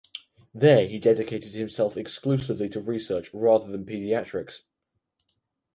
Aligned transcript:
There 0.51 0.87
he 0.87 0.97
dedicated 0.97 1.53
himself 1.53 1.95
exclusively 1.95 2.69
to 2.69 2.81
research 2.81 3.29
rather 3.35 3.67
than 3.69 3.85
paediatrics. 3.85 4.61